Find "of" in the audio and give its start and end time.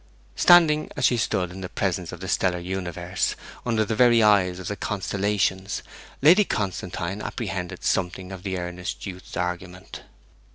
2.11-2.21, 4.57-4.67, 8.31-8.41